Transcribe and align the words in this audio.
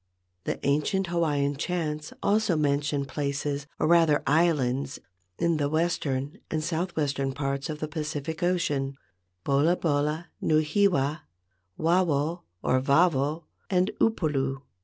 The 0.45 0.59
ancient 0.65 1.05
Hawaiian 1.05 1.55
chants 1.57 2.11
also 2.23 2.57
mention 2.57 3.05
places 3.05 3.67
or 3.77 3.85
rather 3.85 4.23
islands 4.25 4.97
in 5.37 5.57
the 5.57 5.69
western 5.69 6.39
and 6.49 6.63
southwestern 6.63 7.33
parts 7.33 7.69
of 7.69 7.77
the 7.79 7.87
Pacific 7.87 8.41
Ocean, 8.41 8.95
as 8.95 8.95
Bolabola, 9.43 10.29
Nuuhiwa, 10.41 11.19
Wawau 11.77 12.41
or 12.63 12.79
Vavau, 12.81 13.43
and 13.69 13.91
Upolu. 14.01 14.63